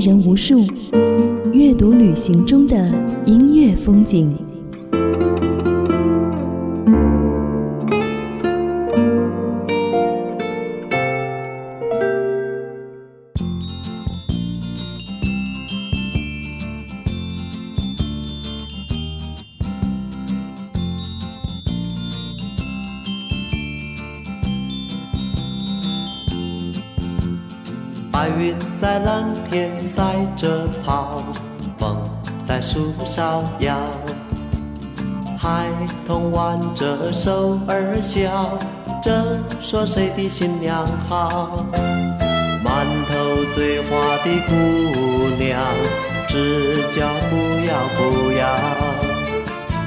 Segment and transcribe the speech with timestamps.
[0.00, 0.64] 人无数，
[1.52, 2.90] 阅读旅行中的
[3.26, 4.34] 音乐风景。
[32.72, 33.76] 树梢摇，
[35.36, 35.66] 孩
[36.06, 38.56] 童挽着手儿笑，
[39.02, 41.66] 正说谁的新娘好。
[42.62, 44.54] 满头醉花的姑
[45.36, 45.60] 娘，
[46.28, 47.34] 只叫不
[47.66, 48.46] 要不要，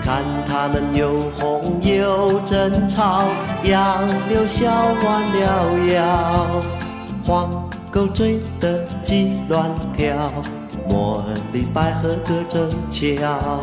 [0.04, 3.24] 看他们又哄又争吵，
[3.64, 4.70] 杨柳笑
[5.06, 6.48] 弯了腰，
[7.26, 7.50] 黄。
[7.90, 10.16] 狗追得鸡乱跳，
[11.54, 13.60] 茉莉百合隔着桥，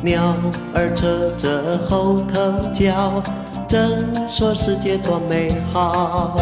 [0.00, 0.32] 鸟
[0.72, 3.20] 儿扯着后头叫，
[3.66, 6.38] 正说世界多美好。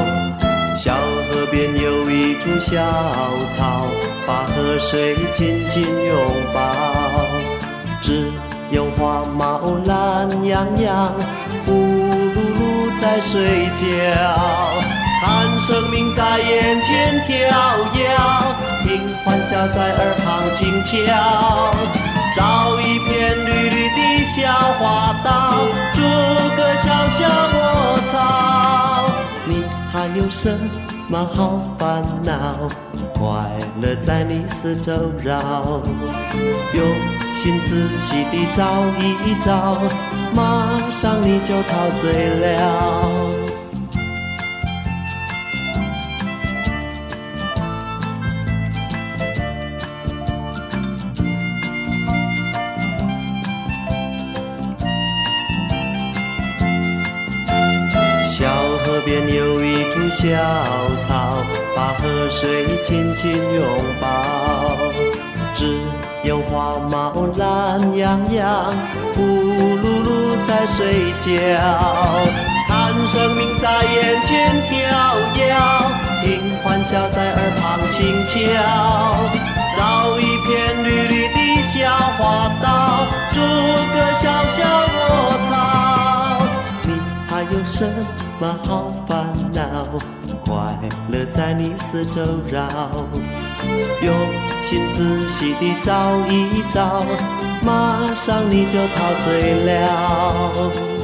[0.76, 2.84] 小河边有一株小
[3.50, 3.86] 草，
[4.26, 6.16] 把河水紧紧拥
[6.52, 6.60] 抱，
[8.02, 8.26] 只
[8.70, 11.14] 有花猫懒洋洋，
[11.64, 15.07] 呼噜噜在睡觉。
[15.20, 17.36] 看生命在眼前跳
[17.92, 18.16] 跃，
[18.84, 21.74] 听欢笑在耳旁轻敲，
[22.34, 25.58] 找一片绿绿的小花道，
[25.92, 26.02] 筑
[26.56, 29.10] 个小小窝巢。
[29.44, 30.56] 你还有什
[31.08, 32.68] 么好烦恼？
[33.14, 33.26] 快
[33.82, 34.92] 乐在你四周
[35.24, 35.82] 绕，
[36.72, 36.86] 用
[37.34, 39.82] 心仔细地找一找，
[40.32, 43.37] 马上你就陶醉了。
[58.98, 60.26] 河边有一株小
[61.06, 61.36] 草，
[61.76, 63.64] 把河水紧紧拥
[64.00, 64.76] 抱，
[65.54, 65.78] 只
[66.24, 68.74] 有花猫懒洋洋，
[69.14, 71.30] 呼噜噜在睡觉。
[72.66, 74.76] 看生命在眼前跳
[75.36, 75.54] 跃，
[76.24, 78.34] 听欢笑在耳旁轻敲，
[79.76, 81.88] 找一片绿绿的小
[82.18, 86.17] 花道，筑个小小窝巢。
[87.38, 87.86] 还有什？
[87.86, 87.88] 什
[88.40, 89.62] 么好烦恼？
[90.44, 90.54] 快
[91.08, 92.66] 乐在你四周绕，
[94.02, 94.12] 用
[94.60, 97.04] 心仔细地找一找，
[97.62, 100.97] 马上你就陶醉了。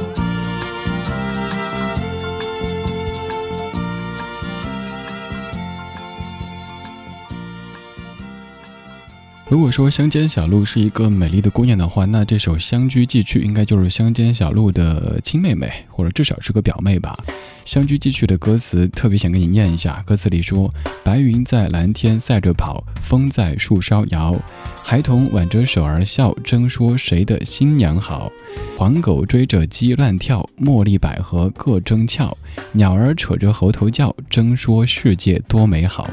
[9.47, 17.15] 如果说乡间小路是一个美丽的姑娘的话，那这首《乡居寄去》应该就是乡间小路的亲妹妹，或者至少是个表妹吧。
[17.63, 20.73] 《乡居寄去》的歌词特别想给你念一下，歌词里说
[21.05, 24.35] ：“白云在蓝天赛着跑，风在树梢摇，
[24.83, 28.31] 孩童挽着手儿笑，争说谁的新娘好。
[28.75, 32.35] 黄狗追着鸡乱跳，茉莉百合各争俏，
[32.71, 36.09] 鸟儿扯着猴头叫，争说世界多美好。”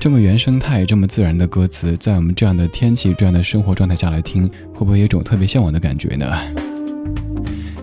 [0.00, 6.26] 这么原生态、这么自然的歌词，在我们这样的天气、这样的生活状态下来听，会不会有一种特别向往的感觉呢？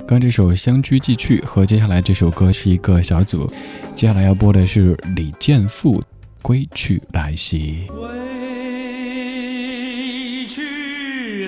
[0.08, 3.48] 刚这首《相居即去》和接下来这首歌是一个小组，
[3.94, 6.02] 接下来要播的是李健富
[6.42, 7.86] 《归去来兮》。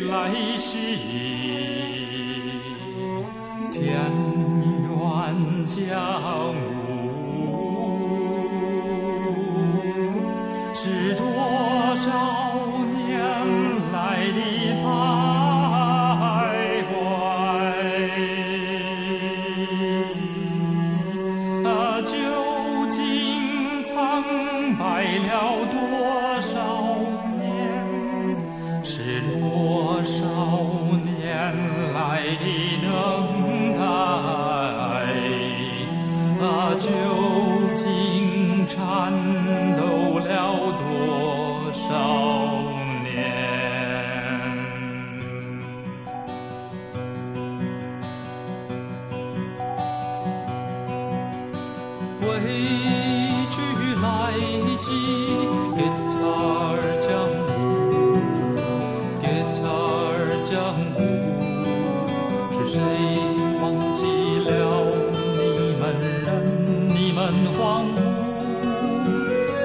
[0.07, 0.77] 来兮，
[3.71, 3.87] 田
[4.83, 6.68] 园将。
[10.73, 11.25] 是多
[11.97, 13.58] 少年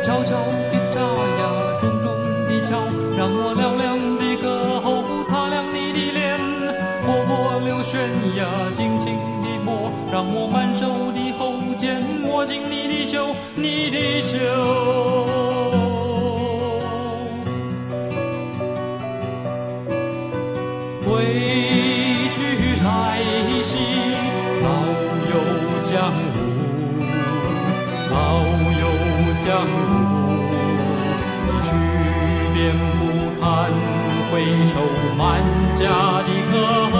[0.04, 0.36] 悄悄
[0.70, 2.14] 地眨呀，重重
[2.44, 2.76] 的敲，
[3.16, 6.38] 让我嘹亮的歌喉擦亮你的脸。
[7.06, 7.98] 波波流旋
[8.36, 15.13] 呀，轻轻地拨，让我满手的喉间握紧你的袖，你的袖。
[34.34, 34.74] 回首，
[35.16, 35.38] 满
[35.76, 35.86] 家
[36.26, 36.52] 的可
[36.90, 36.94] 恨。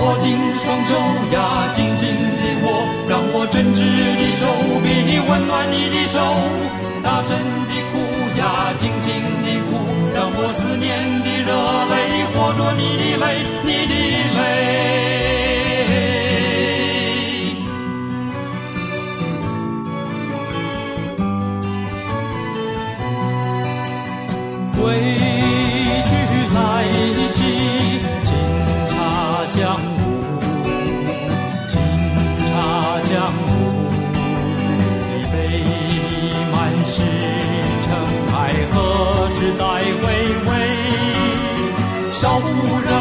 [0.00, 0.96] 握紧双手
[1.34, 2.66] 呀，紧紧地握，
[3.06, 3.78] 让我真挚
[4.16, 4.48] 的手
[4.82, 6.16] 臂温暖你的手，
[7.04, 7.36] 大声
[7.68, 8.00] 地哭
[8.38, 9.12] 呀，静静
[9.44, 9.76] 地哭。
[10.14, 10.88] 让我思念
[11.20, 11.52] 的热
[11.90, 13.92] 泪化作你的泪，你的
[14.40, 15.19] 泪。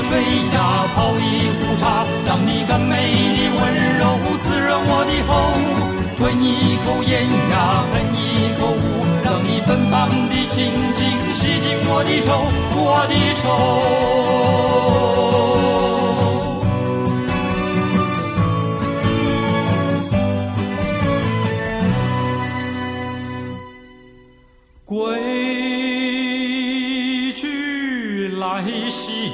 [0.09, 2.95] 水呀，泡一壶茶，让你甘美
[3.37, 3.61] 的温
[3.99, 4.01] 柔
[4.41, 5.31] 滋润我的喉。
[6.17, 8.17] 吞一口烟呀，喷一
[8.59, 10.57] 口雾，让你芬芳的情
[10.95, 10.99] 景
[11.31, 12.27] 洗净我的愁，
[12.73, 13.43] 我的愁。
[24.85, 24.89] 归。
[27.35, 29.29] 去来兮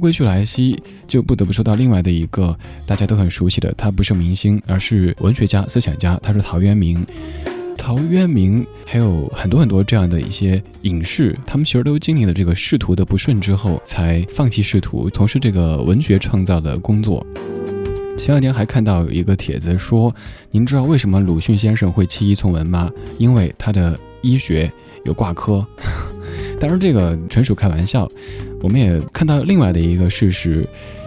[0.00, 7.06] 归去来兮，就不得不说到另外的一个大家都很熟悉的，他不是明星，而是文学家、思想家，他是陶渊明。
[7.76, 17.26] 陶渊明还有很多很多这样的一些隐士，他们其实都经历了这个仕途的不顺之后，才放弃仕途，从事这个文学创造的工作。
[18.18, 20.14] 前两天还看到一个帖子说，
[20.50, 22.90] 您知道为什么鲁迅先生会弃医从文吗？
[23.16, 24.70] 因为他的医学
[25.04, 25.66] 有挂科。
[26.60, 28.06] 当然，这个纯属开玩笑。
[28.60, 30.64] 我们也看到另外的一个事实：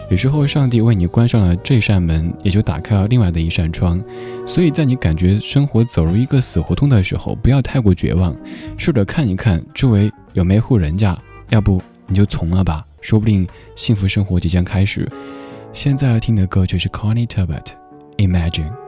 [0.10, 4.04] 有时候上帝为你关上了这扇门，也就打开了另外的一扇窗。
[4.48, 8.36] 所以在你感觉生活走入一个死胡同的时候，不要太过绝望，
[8.78, 11.16] 试着看一看周围有没户人家，
[11.50, 15.08] 要不你就从了吧，说不定幸福生活即将开始。
[15.72, 18.83] 现在要听的歌曲是 Connie Turbot，Imagine。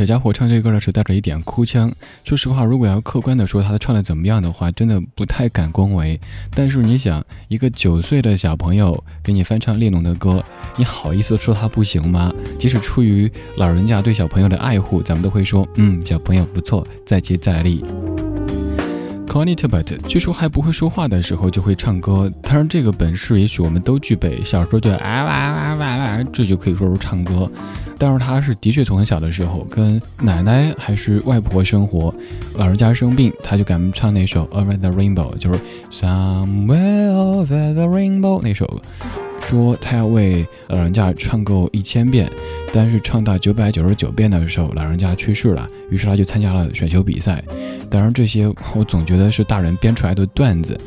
[0.00, 1.92] 小家伙唱这歌的时候带着一点哭腔。
[2.24, 6.18] 说实话，如果要客观的说他唱的怎么样的话，真的不太敢恭维。
[6.54, 10.42] 但是你想，一个九岁的小朋友给你翻唱列侬的歌，
[10.78, 12.32] 你好意思说他不行吗？
[12.58, 17.84] 即使出于老人家对小朋友的爱护，咱们都会说，嗯，小朋友不错，再接再厉。
[19.30, 24.42] Connie Tibet 据说还不会说话的时候就会唱歌，当然这个本事也许我们都具备。
[24.44, 27.48] 小时候就啊哇哇哇哇，这就可以说是唱歌。
[27.96, 32.12] 但是他是的确从很小的时候跟奶奶还是外婆生活，
[32.56, 35.60] 老人家生病，他就敢唱那首 Over the Rainbow，就是
[35.92, 38.82] Somewhere over the Rainbow 那首。
[39.50, 42.30] 说他要为老人家唱够一千遍，
[42.72, 47.42] 但是唱到九百九十九遍的时候，老人家去世了，于是他就参加了选秀比赛。
[47.90, 50.80] 当然，这些我总觉得是大人编出来的段子。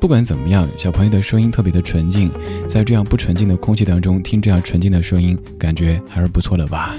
[0.00, 2.30] 不管怎么样，小朋友的声音特别的纯净，
[2.68, 6.94] 在这样不纯净的空气当中听这样纯净的声音，感觉还是不错的吧。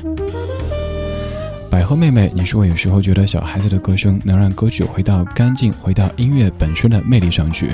[1.69, 7.72] 百合妹妹，你说有时候觉得小孩子的歌声能让歌曲回到干净，回到音乐本身的魅力上去？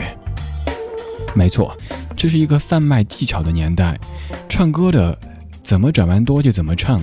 [1.33, 1.75] 没错。
[2.21, 3.99] 这是一个贩卖技巧的年代，
[4.47, 5.17] 唱歌的
[5.63, 7.01] 怎么转弯多就怎么唱，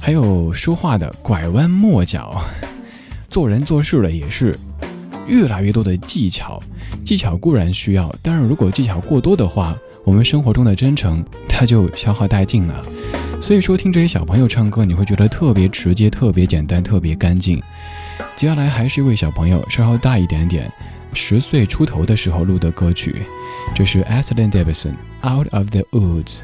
[0.00, 2.42] 还有说话的拐弯抹角，
[3.28, 4.58] 做人做事的也是
[5.26, 6.58] 越来越多的技巧。
[7.04, 12.82] 技巧固然需要，但是如果技巧过多的话，我们生活中的真诚它就消耗殆尽了。
[13.42, 17.62] 所以说，听这些小朋友唱歌，你会觉得特别直接、特别简单、特别干净。
[18.34, 20.72] 接下来还是一位小朋友，稍稍大一点点，
[21.12, 23.22] 十岁出头的时候录的歌曲。
[23.74, 26.40] 这是 Aslan Davidson Out of the Woods。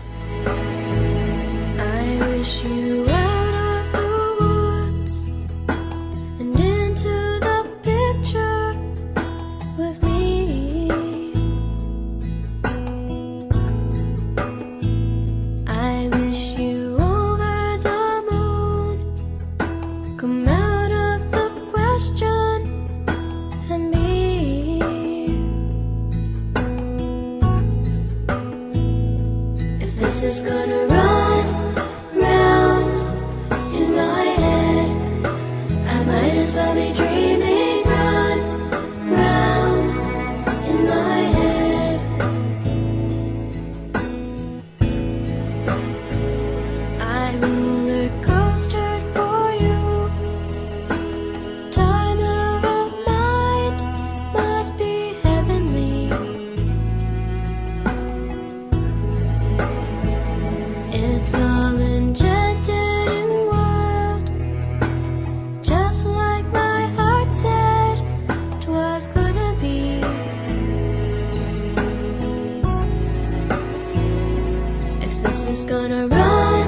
[75.52, 76.66] is gonna run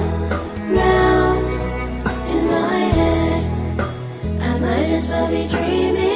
[0.77, 1.45] round
[2.29, 3.81] in my head.
[4.39, 6.14] I might as well be dreaming.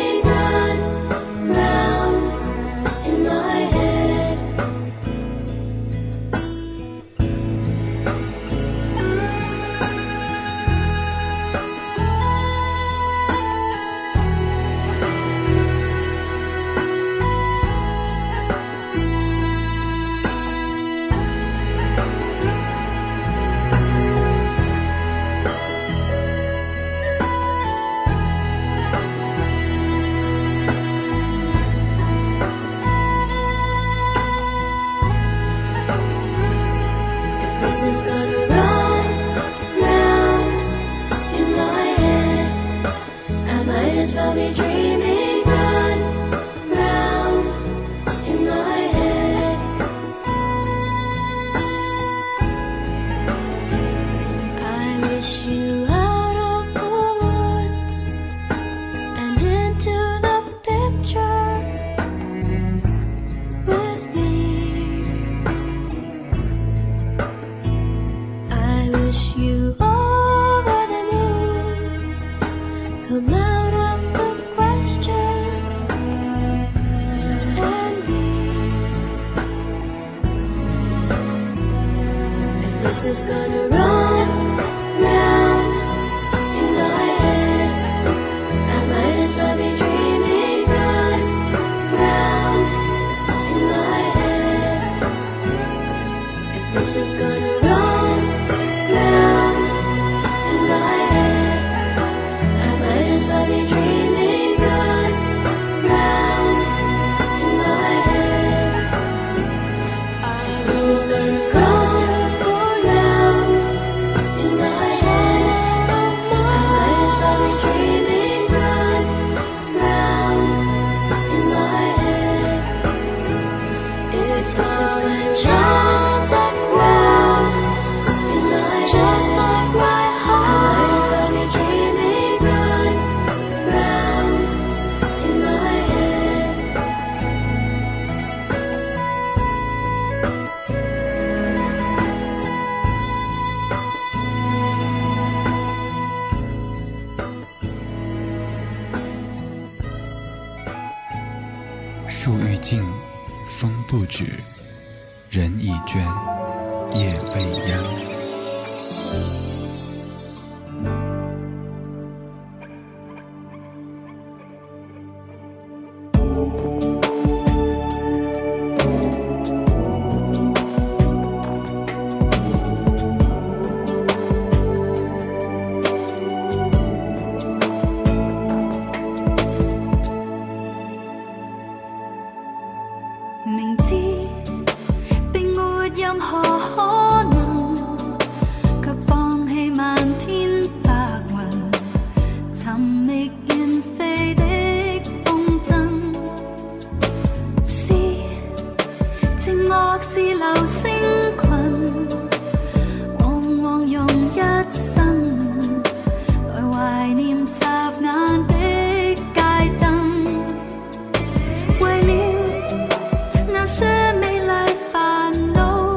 [213.72, 214.52] 些美丽
[214.92, 215.96] 烦恼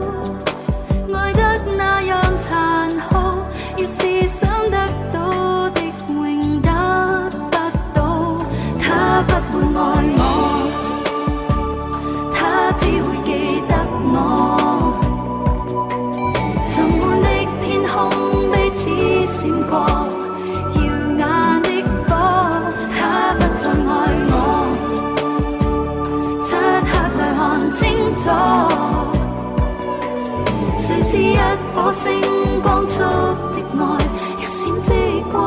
[1.14, 3.16] 爱得那样残酷
[3.78, 4.76] 越是想得
[5.11, 6.70] 到的永得
[7.30, 7.48] 不
[7.94, 8.37] 到。
[8.78, 10.12] 他不会爱
[30.76, 31.37] 谁是一
[31.74, 32.20] 颗星
[32.62, 33.06] 光速的
[33.78, 33.82] 爱，
[34.38, 34.92] 一闪即
[35.32, 35.40] 过，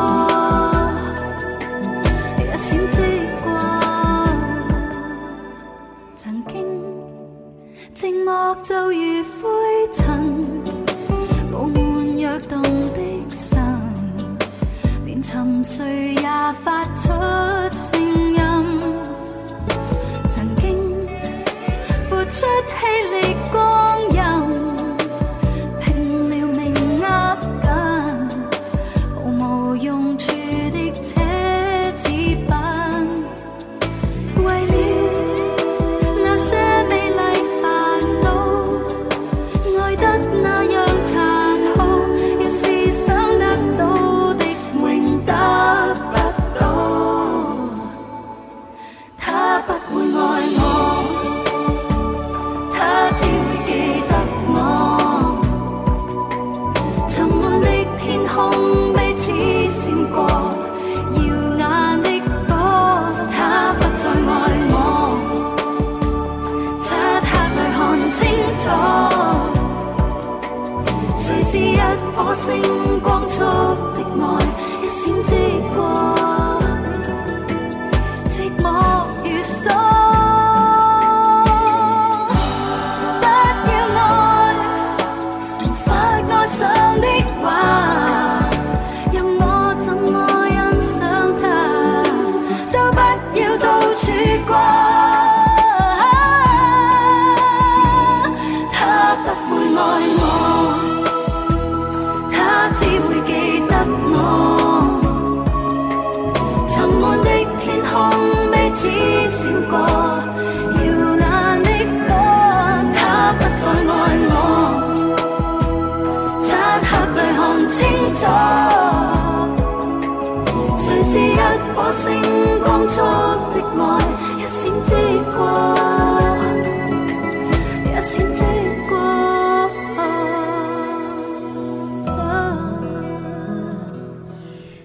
[2.38, 3.02] 一闪即
[3.44, 3.48] 过。
[6.18, 6.54] 曾经
[7.96, 9.48] 寂寞就如灰
[9.94, 10.04] 尘，
[11.52, 13.58] 布满跃动的心，
[15.06, 16.15] 连沉睡。
[71.26, 71.76] 谁是一
[72.16, 75.34] 颗星光速的爱一闪即
[75.76, 76.45] 过。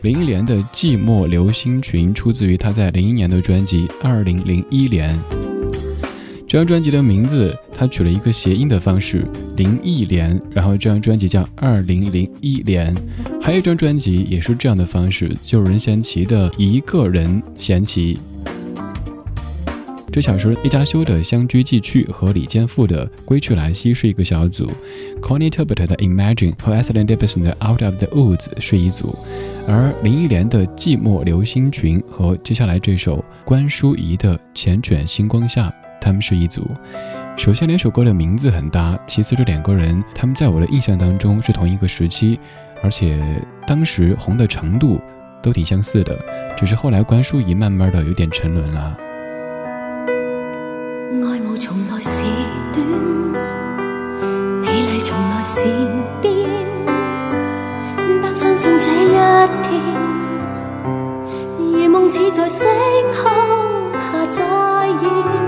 [0.02, 5.18] 林忆莲的《寂寞流星群》出自于她在零一年的专辑《二零零一年》。
[6.46, 12.94] 这张专辑的名字，他取了一个谐音的方式，林忆莲，然后这张专辑叫《二零零一年》。
[13.42, 18.16] 还有一张专辑也是这样的方式，就是任贤齐的《一个人贤齐》。
[20.12, 24.70] 这小时叶嘉修的《相居寄去》和李健富的《归去来兮》是一个小组
[25.22, 29.16] ，Connie Turbot 的《Imagine》和 e s l e n Davidson 的《Out of the Woods》是一组，
[29.66, 36.70] 而林忆莲的《寂寞流星群》和接下来这首关淑怡的《缱绻星光下》，他们是一组。
[37.40, 42.38] 首先，两首歌的名字很搭；其次，这两个人他们在我的印象当中是同一个时期，
[42.82, 43.18] 而且
[43.66, 45.00] 当时红的程度
[45.42, 46.18] 都挺相似的，
[46.54, 48.94] 只是后来关淑怡慢慢的有点沉沦了。
[51.14, 52.22] 爱慕从来是
[52.74, 52.86] 短，
[54.60, 55.64] 美丽从来是
[56.20, 56.46] 变，
[58.20, 59.16] 不相信这一
[59.62, 59.80] 天，
[61.72, 62.68] 夜梦似在星
[63.16, 63.32] 空
[64.12, 64.44] 下再
[65.00, 65.39] 现。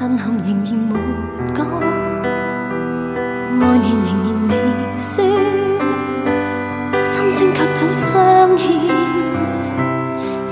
[0.00, 0.94] 震撼仍然没
[1.54, 1.58] 讲，
[3.60, 4.52] 爱念仍然未
[4.96, 5.12] 说，
[6.98, 8.64] 心声却早相欠，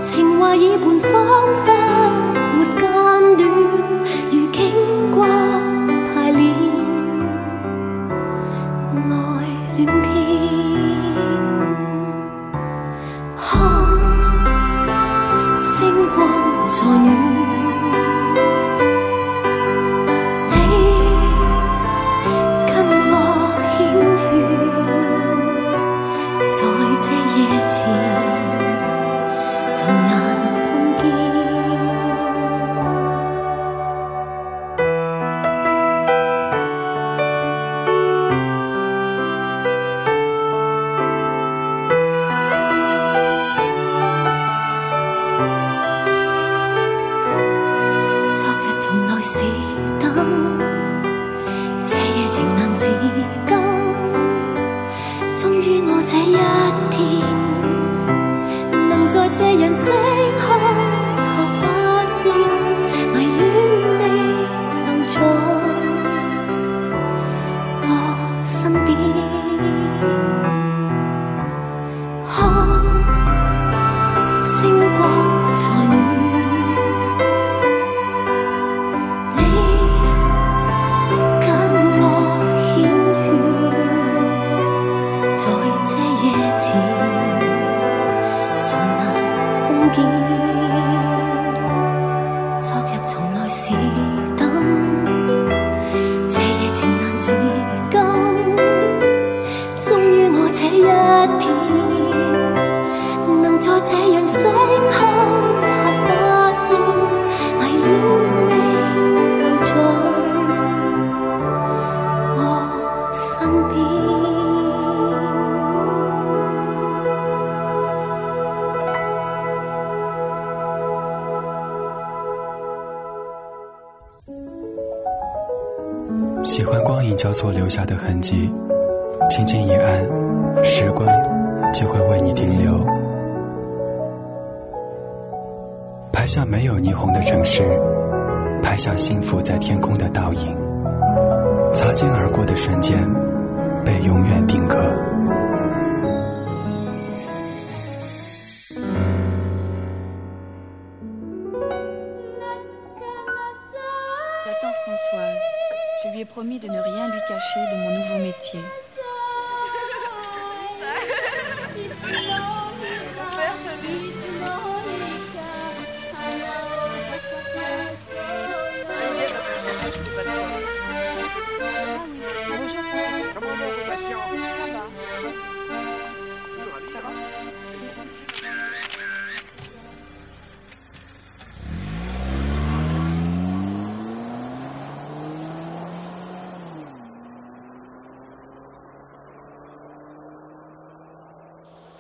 [0.02, 1.11] 情话已半荒
[1.64, 1.67] 废。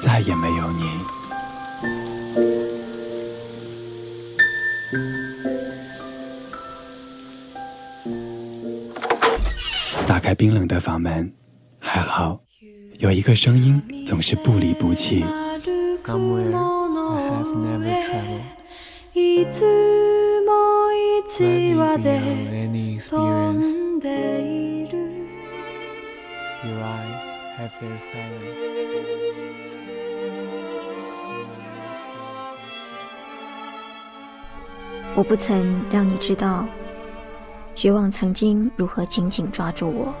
[0.00, 1.00] 再也没有你。
[10.06, 11.32] 打开冰冷的房门，
[11.78, 12.40] 还好
[12.98, 15.24] 有一个声音总是不离不弃。
[16.04, 18.40] Somewhere I have never traveled.
[19.14, 19.62] いつ
[20.46, 23.78] も一 Gladly 話 beyond で any 飛 experience.
[23.78, 24.08] んで
[24.40, 24.96] いる
[26.64, 27.26] Your eyes
[27.58, 29.41] have their silence.
[35.15, 36.65] 我不曾让你知道，
[37.75, 40.11] 绝望曾经如何紧紧抓住我。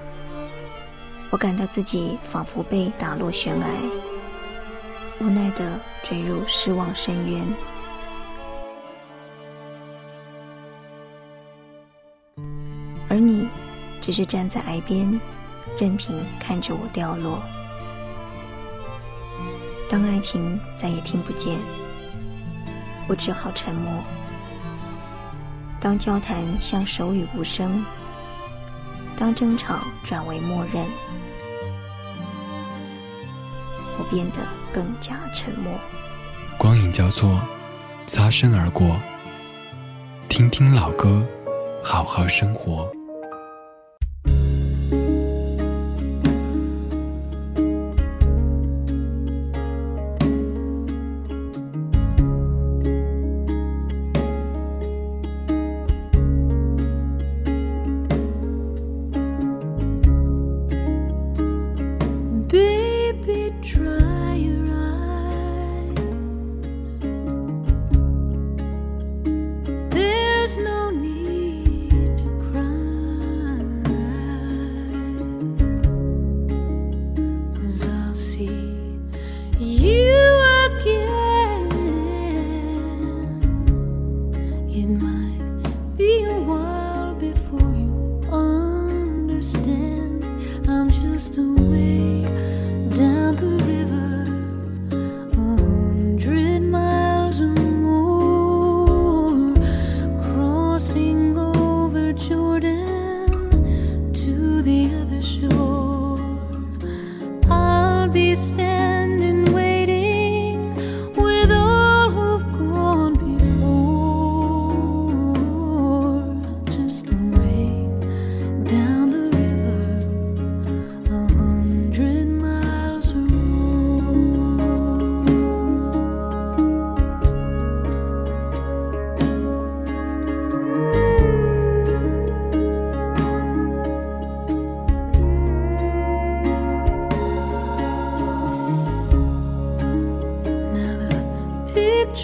[1.31, 3.67] 我感到自己仿佛被打落悬崖，
[5.19, 7.43] 无奈的坠入失望深渊。
[13.09, 13.49] 而你，
[13.99, 15.19] 只是站在崖边，
[15.79, 17.41] 任凭看着我掉落。
[19.89, 21.57] 当爱情再也听不见，
[23.07, 23.91] 我只好沉默。
[25.83, 27.85] 当交谈像手语无声，
[29.17, 30.87] 当争吵转为默认，
[33.99, 34.37] 我变得
[34.73, 35.73] 更加沉默。
[36.57, 37.37] 光影交错，
[38.07, 38.95] 擦身而过。
[40.29, 41.27] 听听老歌，
[41.83, 42.89] 好好生活。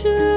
[0.01, 0.28] true.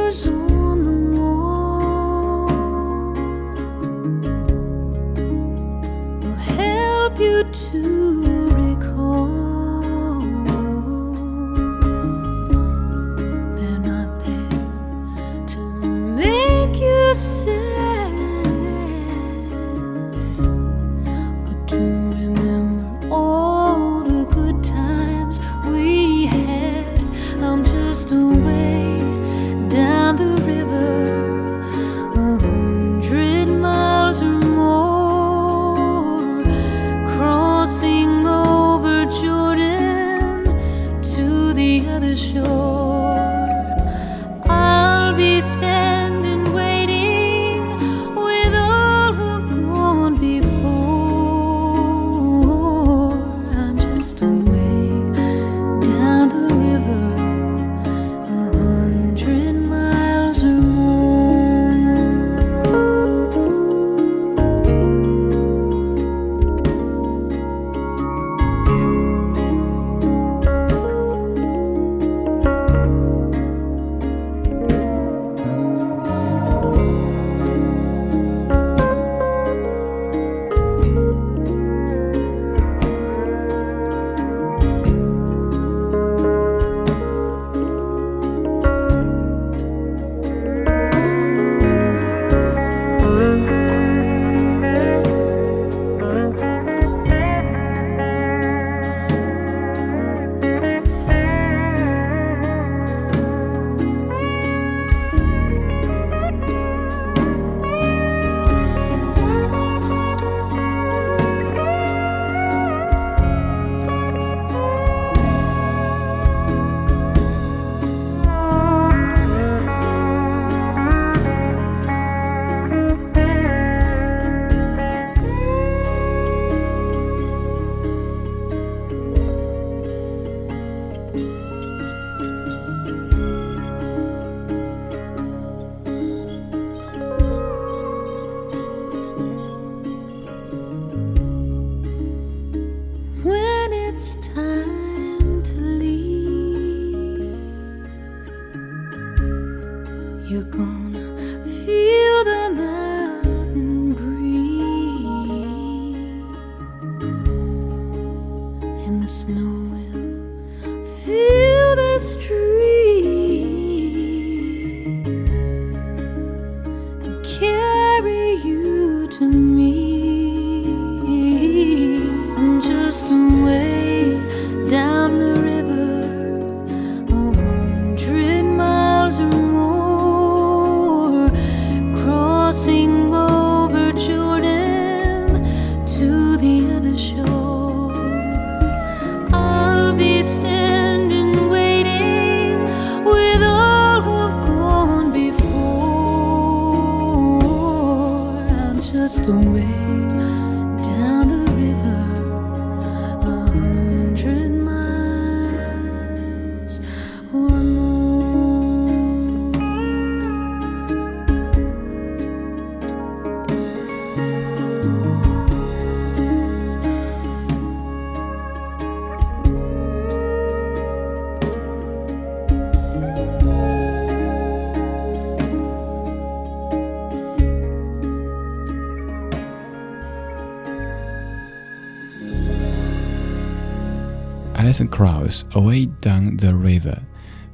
[234.72, 236.96] Alison Krauss Away Down the River，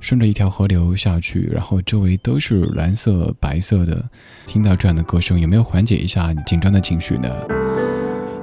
[0.01, 4.09] 顺着一条河流下去，然后周围都是蓝色、白色的。
[4.47, 7.29] 听到这样的歌声，有没有缓解一下你紧张的情绪呢？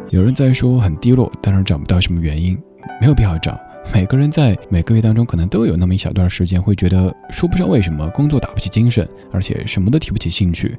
[0.10, 2.62] 有人在说很低落，但是找不到什么原因，
[3.00, 3.58] 没有必要找。
[3.94, 10.76] 每个人在每个月当中，可能都有那么一小段时间，会觉得说不上为什么，工作打不起精神，而且什么都提不起兴趣，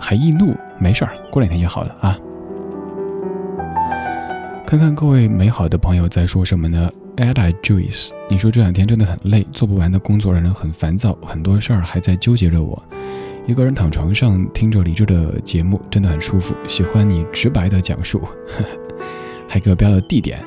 [0.00, 0.54] 还易怒。
[0.78, 2.16] 没事儿，过两天就好了啊。
[4.64, 12.82] 看看各位美好的朋友在说什么呢？Ella Joyce，你说这两天真的很累，做不完的工作让人很烦躁，很多事儿还在纠结着我。
[13.46, 16.54] 一个人躺床上听着李志的节目，真的很舒服。
[16.66, 18.22] 喜欢你直白的讲述，
[19.48, 20.38] 还给我标了地点。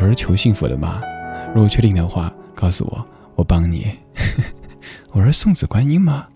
[0.00, 1.00] 有人求幸福的吗？
[1.54, 3.90] 如果确定的话，告诉我，我帮你。
[5.12, 6.26] 我是送子观音吗？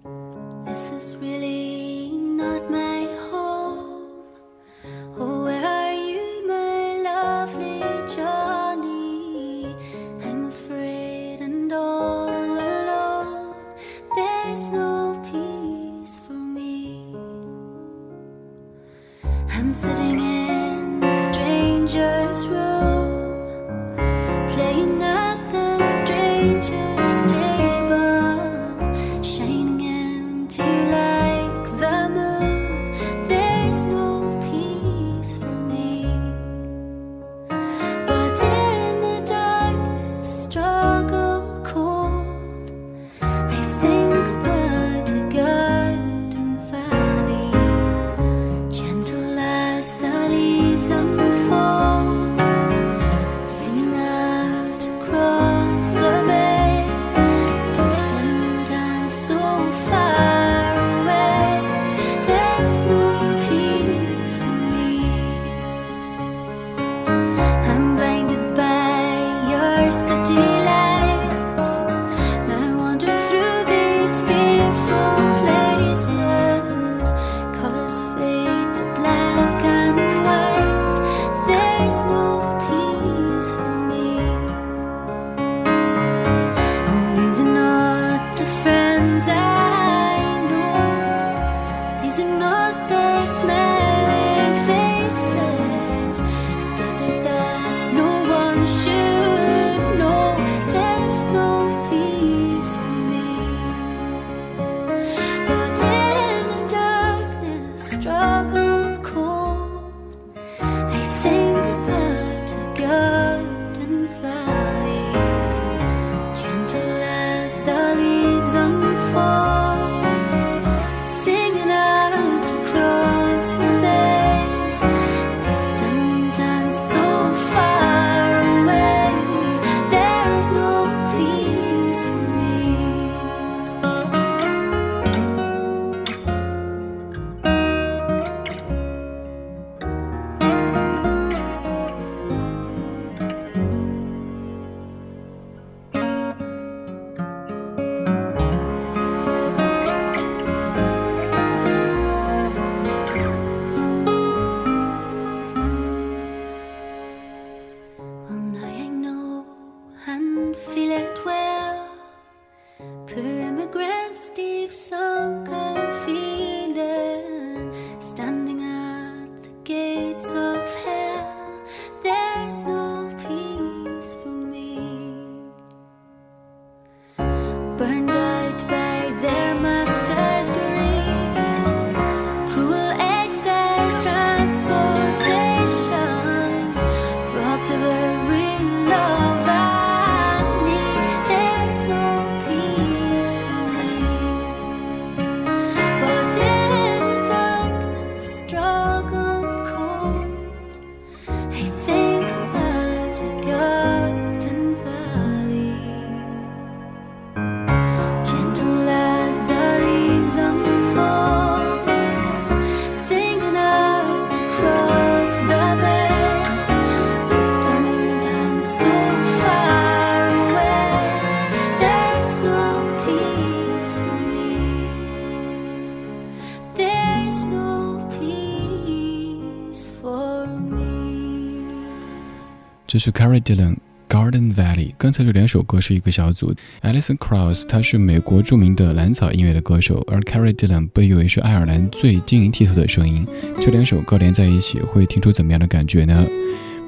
[232.93, 233.79] 这是 Carrie Dillon。
[234.07, 236.55] Garden Valley，刚才这两首歌是一个小组。
[236.83, 243.27] Alison Krauss，他是美国著名的蓝草音乐的歌手，而 Carrie Dillon 被誉为是爱尔兰最晶莹剔透的声音。
[243.57, 246.27] 这两首歌连在一起，会听出怎么样的感觉呢？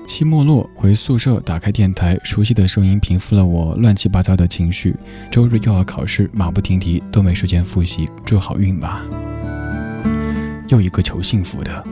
[0.07, 4.95] 期末落，回宿舍，打开电台，熟悉的声音平复了我乱七八糟的情绪。
[5.31, 9.03] 周日又要考试，马不停蹄，都没时间复习，祝好运吧。
[10.69, 11.83] 又一个求幸福的，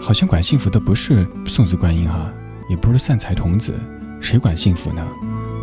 [0.00, 2.32] 好像管幸福的不是送子观音哈，
[2.68, 3.74] 也不是散财童子。
[4.20, 5.06] 谁管幸福呢？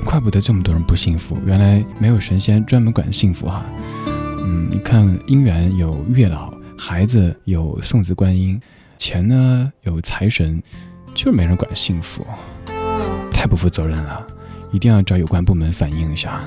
[0.06, 3.64] 怪不得这么多人不幸福，原来没有神仙专门管幸福哈。
[4.06, 8.60] 嗯，你看姻缘有月老，孩子有送子观音，
[8.98, 10.62] 钱呢有财神，
[11.14, 12.26] 就是没人管幸福，
[13.32, 14.28] 太不负责任了，
[14.72, 16.42] 一定要找有关部门反映一下。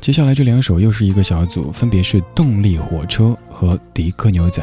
[0.00, 4.62] 接下来这两首又是一个小组，分别是动力火车和迪克牛仔，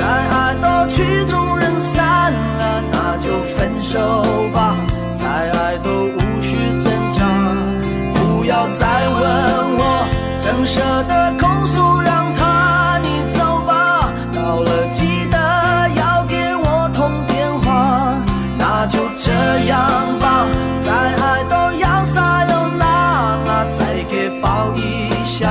[0.00, 3.98] 再爱到曲终人散了，那就分手
[4.50, 4.74] 吧。
[5.14, 7.18] 再爱都无需挣扎。
[8.14, 9.20] 不要再问
[9.76, 9.82] 我，
[10.38, 10.64] 怎。
[10.64, 14.10] 舍得控诉，让他你走吧。
[14.32, 15.36] 到了记得
[15.96, 18.16] 要给我通电话。
[18.56, 19.30] 那就这
[19.66, 19.78] 样
[20.18, 20.46] 吧，
[20.80, 22.84] 再爱都要撒又那
[23.46, 25.50] 拉，再给抱一下，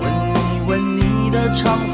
[0.00, 1.78] 吻一吻你的长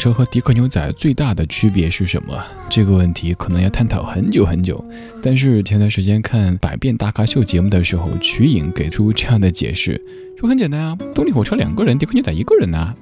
[0.00, 2.42] 车和迪克牛仔最大的区别是什么？
[2.70, 4.82] 这个问题可能要探讨很久很久。
[5.20, 10.00] 但是前段时间看《百变大咖秀》节目的时候，瞿颖给出这样的解释，
[10.38, 12.94] 说很简单啊，动力火车两个人，迪克牛仔一个人呐。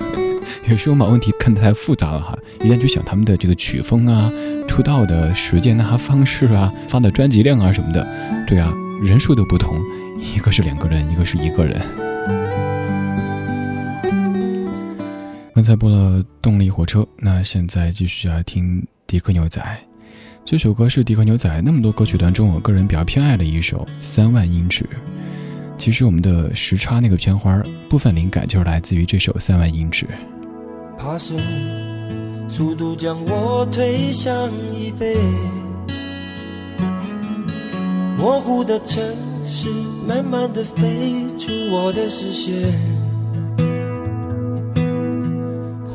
[0.66, 4.32] 有时候把问题看得太复杂了哈，一旦去想他们的这个曲风啊、
[4.66, 8.06] 出道的时间啊、方式啊、发的专辑量啊什么的，
[8.46, 8.72] 对啊，
[9.02, 9.78] 人数都不同，
[10.34, 12.09] 一个是两个人，一个是一个人。
[15.60, 19.62] 刚才播了动力火车，那现在继续来听迪克牛仔。
[20.42, 24.84] 这首歌是迪克牛仔那么多歌曲当中，我个人比较偏爱的一首《三万英尺》。
[25.76, 30.06] 其实我们的时差那个片花，部分灵感就是来自于这首《三万英尺》。
[30.96, 31.38] 爬升，
[32.48, 35.14] 速度将我推向椅背。
[38.16, 39.04] 模糊的城
[39.44, 39.68] 市，
[40.08, 42.99] 慢慢的飞出我的视线。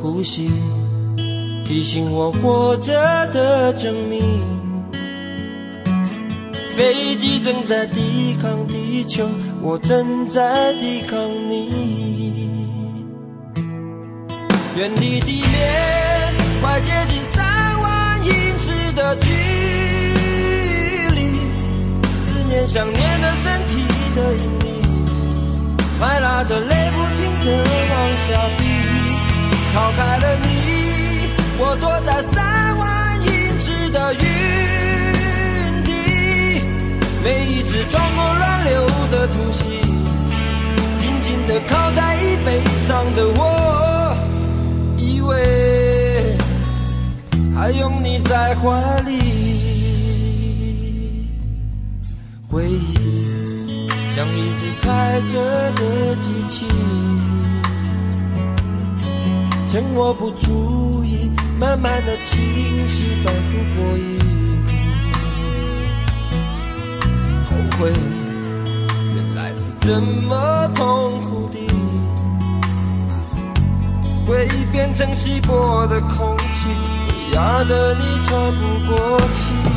[0.06, 0.48] 呼吸，
[1.64, 2.92] 提醒我活着
[3.32, 4.22] 的证明。
[6.76, 9.26] 飞机正在抵抗地球，
[9.60, 11.18] 我正在抵抗
[11.50, 12.48] 你。
[14.76, 18.30] 远离地面，快接近三万英
[18.60, 19.28] 尺的距
[21.14, 21.18] 离。
[22.04, 23.82] 思念想念的身体
[24.14, 24.66] 的引力，
[25.98, 27.46] 快拉着泪不停地
[27.90, 27.94] 往
[28.28, 28.95] 下滴。
[29.76, 30.48] 逃开了你，
[31.58, 35.92] 我躲在三万英尺的云底。
[37.22, 39.68] 每一次穿过乱流的突袭，
[40.98, 44.16] 紧紧地靠在椅背上的我。
[44.96, 46.38] 以为
[47.54, 49.12] 还拥你在怀里，
[52.48, 55.34] 回忆像一直开着
[55.72, 56.64] 的机器，
[59.68, 64.18] 趁我不注意，慢慢的清晰，反复播音。
[67.44, 67.92] 后悔，
[69.14, 71.58] 原来是这么痛苦的。
[74.26, 76.70] 回忆变成稀薄的空气，
[77.32, 79.75] 压得你喘不过气。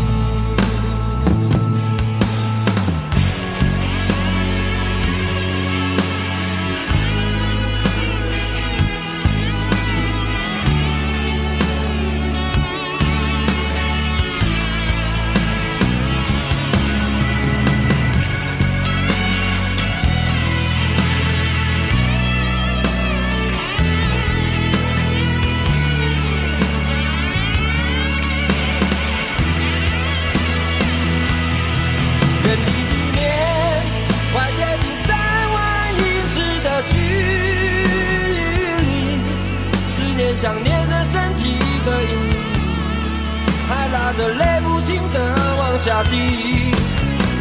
[44.28, 45.18] 泪不停的
[45.58, 46.14] 往下滴，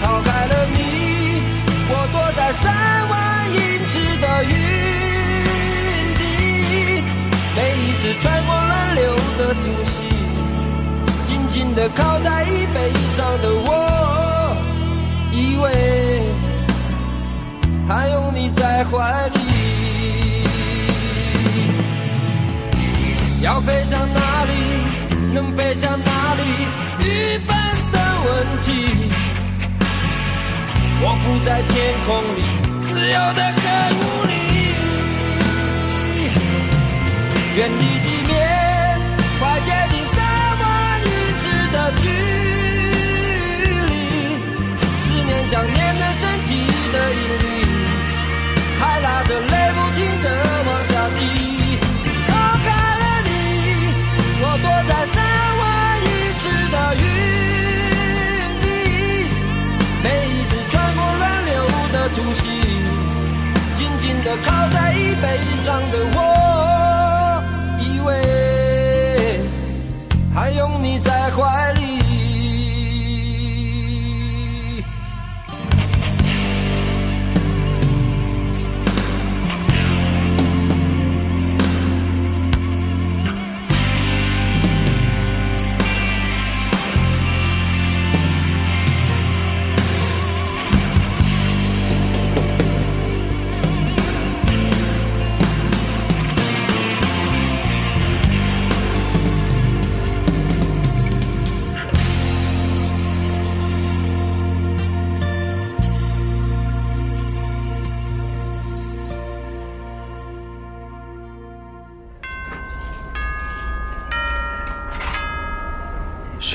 [0.00, 0.76] 逃开了你，
[1.88, 2.64] 我躲在三
[3.08, 3.14] 万
[3.52, 3.58] 英
[3.90, 4.52] 尺的云
[6.18, 6.20] 底，
[7.56, 9.02] 每一次穿过乱流
[9.38, 9.96] 的突袭，
[11.26, 12.76] 紧紧的靠在椅背
[13.16, 13.68] 上的我，
[15.32, 15.66] 以为
[17.88, 19.36] 还拥你在怀里，
[23.42, 24.37] 要飞向那。
[25.38, 26.42] 能飞向哪里？
[26.98, 27.54] 愚笨
[27.92, 28.28] 的问
[28.64, 28.68] 题。
[31.00, 31.72] 我浮在天
[32.04, 32.38] 空里，
[32.88, 33.64] 自由的很
[34.00, 34.32] 无力。
[37.54, 38.34] 远离地面，
[39.38, 40.16] 快接近三
[40.58, 40.66] 万
[41.06, 41.08] 英
[41.38, 42.04] 尺的距
[43.86, 43.94] 离。
[44.98, 45.30] 思念。
[45.46, 46.50] 想念的身体
[46.92, 47.46] 的引力，
[48.80, 49.54] 还拉着泪
[64.44, 66.18] 靠在椅背上的我，
[67.78, 69.40] 以为
[70.34, 71.77] 还拥你在怀里。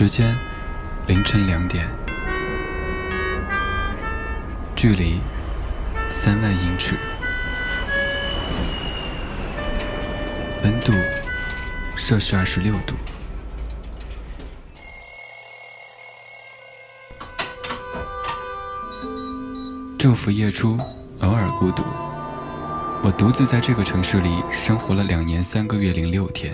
[0.04, 0.38] 时间
[1.08, 1.88] 凌晨两点，
[4.76, 5.22] 距离
[6.10, 6.98] 三万英尺，
[10.62, 10.92] 温度
[11.96, 12.96] 摄氏二十六度。
[19.98, 20.78] 昼伏夜出，
[21.22, 21.82] 偶尔孤独。
[23.02, 26.54] 我独自在这个城市里生活了两年三个月零六天。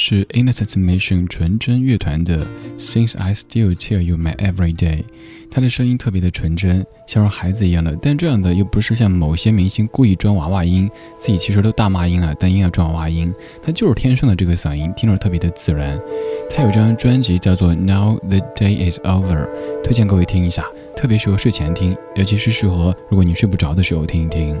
[0.00, 2.46] 是 Innocent Mission 纯真乐团的
[2.78, 5.04] Since I Still Tell You My Every Day，
[5.50, 7.94] 他的声音特别的纯真，像是孩子一样的。
[8.00, 13.30] 但这样的又不是像某些明星故意装娃娃音，自己其实都大骂音了，但硬要装娃娃音。
[13.62, 16.00] 他就是天生的这个嗓音，听着特别的自然。
[16.48, 19.46] 他有张专辑叫做 Now the Day Is Over，
[19.84, 20.64] 推荐各位听一下，
[20.96, 24.56] 特别适合睡前听，尤其是适合如果你睡不着的时候听一听。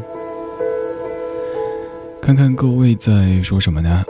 [2.20, 4.04] 看看各位在说什么呢？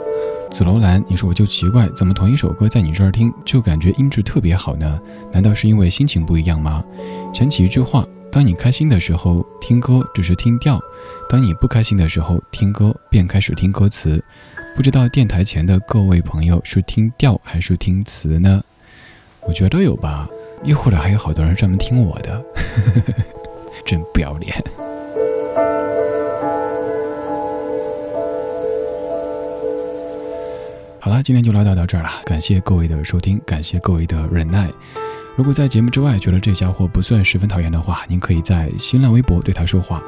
[0.51, 4.99] 紫罗兰，你说我就奇怪，怎么同一首歌在你这儿听就感觉音质特别好呢？
[5.31, 6.83] 难道是因为心情不一样吗？
[7.33, 10.77] 想起一句话：当你开心的时候听歌只是听调，
[11.29, 14.21] 当你不开心的时候听歌便开始听歌词。
[14.75, 18.61] 不知道电台前的各位朋友是听调还是听词呢？
[19.47, 20.27] 我觉得都有吧，
[20.65, 22.43] 又或者还有好多人专门听我的，
[23.85, 24.61] 真不要脸。
[31.03, 34.69] 好了，今天就唠叨到这儿了，感谢各位的收听，感谢各位的忍耐。
[35.35, 39.99] 如果在节目之外觉得这家伙不算十分讨厌的话，您可以在新浪微博对他说话。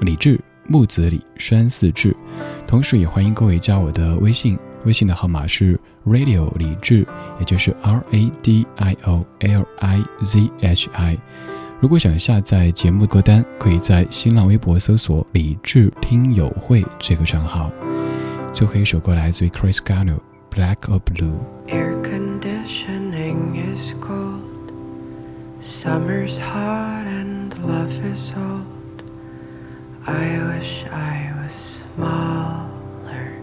[0.00, 2.16] 李志，木子李，山寺志。
[2.66, 7.06] 同时也欢迎各位加我的微信，微信的号码是 radio 李志，
[7.38, 11.16] 也就是 R A D I O L I Z H I。
[11.78, 17.70] 如果想下载节目歌单，可以在新浪微博搜索“李志听友会”这个账号。
[18.53, 21.39] 最后一首歌来自于 Chris Gano，《Black or Blue》。
[21.69, 24.73] Air conditioning is cold.
[25.61, 29.03] Summer's hot and love is old.
[30.05, 33.33] I wish I was smaller,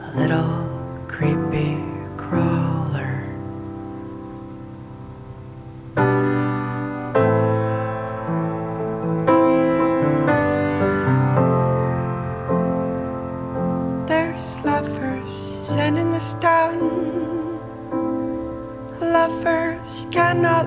[0.00, 0.68] a little
[1.08, 1.78] creepy
[2.16, 3.13] crawler.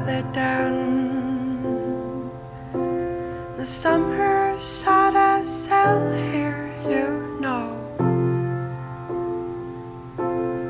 [0.09, 0.75] Let down.
[3.59, 6.01] The summer's hot as hell
[6.33, 7.09] here, you
[7.45, 7.67] know.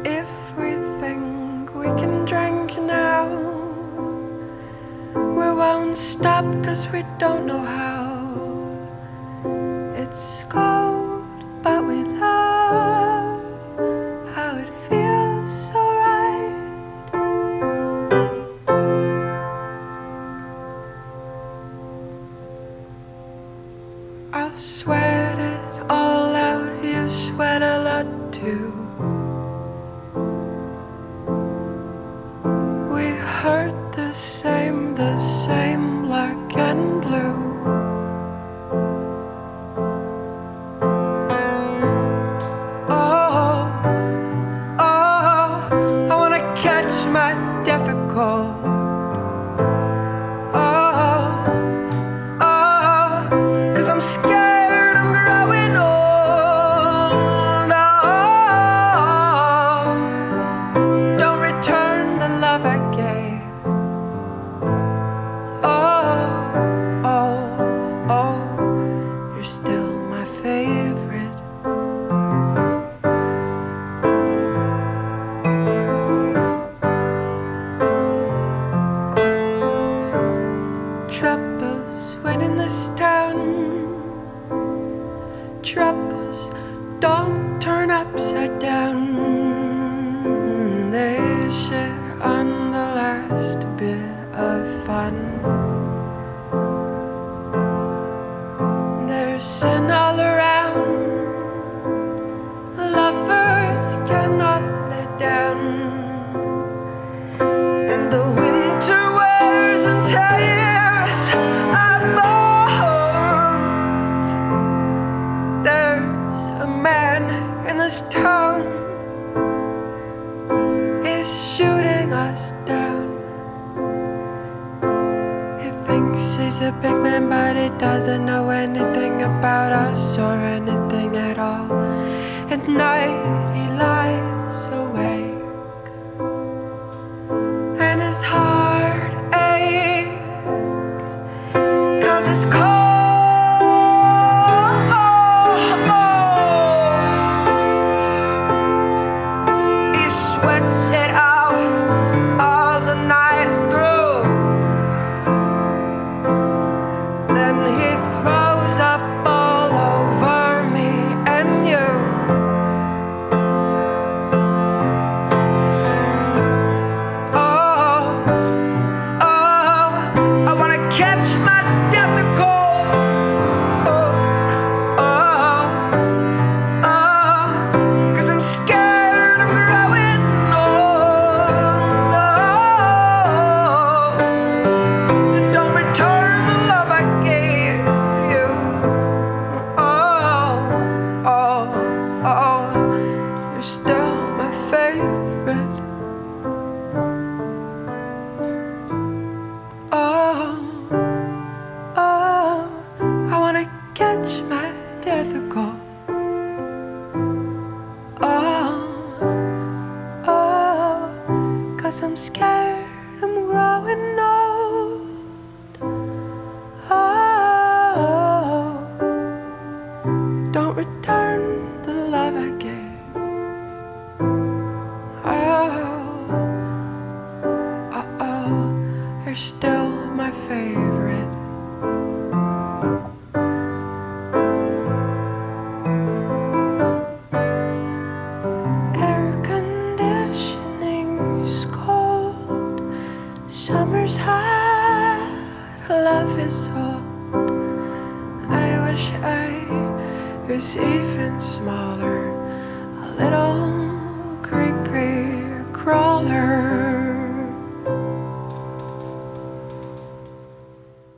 [0.05, 0.70] If we
[1.01, 3.26] think we can drink now,
[5.39, 7.97] we won't stop cause we don't know how.